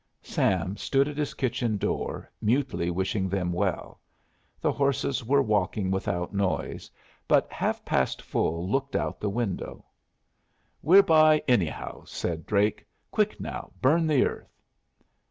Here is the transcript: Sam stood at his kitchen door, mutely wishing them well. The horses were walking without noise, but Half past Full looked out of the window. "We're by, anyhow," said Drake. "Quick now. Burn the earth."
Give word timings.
Sam 0.23 0.77
stood 0.77 1.07
at 1.07 1.19
his 1.19 1.35
kitchen 1.35 1.77
door, 1.77 2.27
mutely 2.41 2.89
wishing 2.89 3.29
them 3.29 3.53
well. 3.53 3.99
The 4.59 4.71
horses 4.71 5.23
were 5.23 5.43
walking 5.43 5.91
without 5.91 6.33
noise, 6.33 6.89
but 7.27 7.47
Half 7.53 7.85
past 7.85 8.19
Full 8.19 8.67
looked 8.67 8.95
out 8.95 9.17
of 9.17 9.19
the 9.19 9.29
window. 9.29 9.85
"We're 10.81 11.03
by, 11.03 11.43
anyhow," 11.47 12.05
said 12.05 12.47
Drake. 12.47 12.83
"Quick 13.11 13.39
now. 13.39 13.73
Burn 13.79 14.07
the 14.07 14.25
earth." 14.25 14.57